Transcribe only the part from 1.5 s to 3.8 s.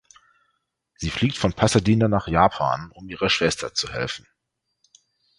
Pasadena nach Japan, um ihrer Schwester